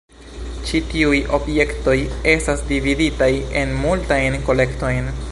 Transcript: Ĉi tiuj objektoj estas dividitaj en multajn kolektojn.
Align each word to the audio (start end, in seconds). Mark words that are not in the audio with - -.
Ĉi 0.69 0.79
tiuj 0.93 1.19
objektoj 1.37 1.95
estas 2.33 2.63
dividitaj 2.71 3.31
en 3.65 3.75
multajn 3.83 4.39
kolektojn. 4.49 5.13